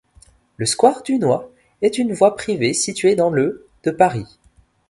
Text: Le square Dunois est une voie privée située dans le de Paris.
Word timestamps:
Le 0.57 0.65
square 0.65 1.03
Dunois 1.03 1.51
est 1.83 1.99
une 1.99 2.13
voie 2.13 2.35
privée 2.35 2.73
située 2.73 3.13
dans 3.13 3.29
le 3.29 3.67
de 3.83 3.91
Paris. 3.91 4.25